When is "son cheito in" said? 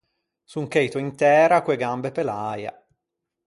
0.51-1.11